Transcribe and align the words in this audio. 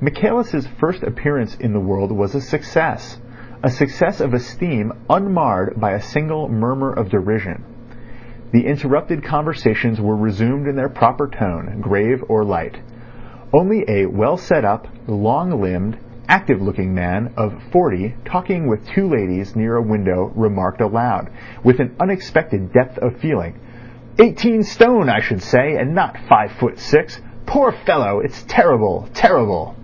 Michaelis' 0.00 0.64
first 0.78 1.02
appearance 1.02 1.56
in 1.56 1.72
the 1.72 1.80
world 1.80 2.12
was 2.12 2.32
a 2.36 2.40
success—a 2.40 3.68
success 3.68 4.20
of 4.20 4.32
esteem 4.32 4.92
unmarred 5.10 5.74
by 5.80 5.90
a 5.90 6.00
single 6.00 6.48
murmur 6.48 6.92
of 6.92 7.08
derision. 7.08 7.64
The 8.52 8.66
interrupted 8.68 9.24
conversations 9.24 10.00
were 10.00 10.14
resumed 10.14 10.68
in 10.68 10.76
their 10.76 10.88
proper 10.88 11.26
tone, 11.26 11.80
grave 11.80 12.22
or 12.28 12.44
light. 12.44 12.78
Only 13.52 13.82
a 13.88 14.06
well 14.06 14.36
set 14.36 14.64
up, 14.64 14.86
long 15.08 15.60
limbed, 15.60 15.96
active 16.28 16.62
looking 16.62 16.94
man 16.94 17.32
of 17.36 17.60
forty 17.72 18.14
talking 18.24 18.68
with 18.68 18.86
two 18.86 19.08
ladies 19.08 19.56
near 19.56 19.74
a 19.74 19.82
window 19.82 20.30
remarked 20.36 20.80
aloud, 20.80 21.28
with 21.64 21.80
an 21.80 21.96
unexpected 21.98 22.72
depth 22.72 22.98
of 22.98 23.16
feeling: 23.16 23.54
"Eighteen 24.20 24.62
stone, 24.62 25.08
I 25.08 25.18
should 25.20 25.42
say, 25.42 25.74
and 25.76 25.92
not 25.92 26.16
five 26.28 26.52
foot 26.52 26.78
six. 26.78 27.20
Poor 27.46 27.72
fellow! 27.72 28.20
It's 28.20 28.44
terrible—terrible." 28.44 29.74